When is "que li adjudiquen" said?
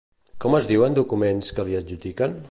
1.59-2.39